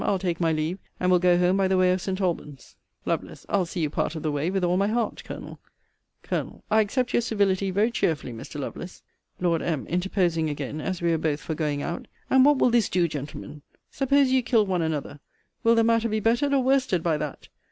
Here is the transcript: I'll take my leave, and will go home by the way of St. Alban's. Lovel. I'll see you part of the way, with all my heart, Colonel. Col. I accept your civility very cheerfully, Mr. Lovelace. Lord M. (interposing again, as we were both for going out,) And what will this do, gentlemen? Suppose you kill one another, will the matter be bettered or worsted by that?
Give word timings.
I'll 0.03 0.17
take 0.17 0.39
my 0.41 0.51
leave, 0.51 0.79
and 0.99 1.11
will 1.11 1.19
go 1.19 1.37
home 1.37 1.57
by 1.57 1.67
the 1.67 1.77
way 1.77 1.91
of 1.91 2.01
St. 2.01 2.19
Alban's. 2.19 2.75
Lovel. 3.05 3.35
I'll 3.49 3.67
see 3.67 3.81
you 3.81 3.89
part 3.91 4.15
of 4.15 4.23
the 4.23 4.31
way, 4.31 4.49
with 4.49 4.63
all 4.63 4.75
my 4.75 4.87
heart, 4.87 5.23
Colonel. 5.23 5.59
Col. 6.23 6.63
I 6.71 6.81
accept 6.81 7.13
your 7.13 7.21
civility 7.21 7.69
very 7.69 7.91
cheerfully, 7.91 8.33
Mr. 8.33 8.59
Lovelace. 8.59 9.03
Lord 9.39 9.61
M. 9.61 9.85
(interposing 9.85 10.49
again, 10.49 10.81
as 10.81 11.03
we 11.03 11.11
were 11.11 11.19
both 11.19 11.41
for 11.41 11.53
going 11.53 11.83
out,) 11.83 12.07
And 12.31 12.43
what 12.43 12.57
will 12.57 12.71
this 12.71 12.89
do, 12.89 13.07
gentlemen? 13.07 13.61
Suppose 13.91 14.31
you 14.31 14.41
kill 14.41 14.65
one 14.65 14.81
another, 14.81 15.19
will 15.63 15.75
the 15.75 15.83
matter 15.83 16.09
be 16.09 16.19
bettered 16.19 16.51
or 16.51 16.63
worsted 16.63 17.03
by 17.03 17.17
that? 17.17 17.49